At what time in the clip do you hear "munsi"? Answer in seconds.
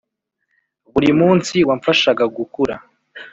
1.19-1.55